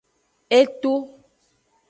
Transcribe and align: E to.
E 0.57 0.59
to. 0.81 0.93